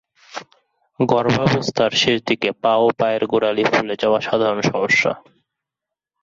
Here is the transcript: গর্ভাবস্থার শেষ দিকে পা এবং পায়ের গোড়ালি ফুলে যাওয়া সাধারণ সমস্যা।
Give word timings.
গর্ভাবস্থার 0.99 1.91
শেষ 1.93 2.17
দিকে 2.27 2.49
পা 2.61 2.71
এবং 2.77 2.89
পায়ের 2.99 3.23
গোড়ালি 3.25 3.63
ফুলে 3.71 3.95
যাওয়া 4.01 4.19
সাধারণ 4.21 4.59
সমস্যা। 4.63 5.11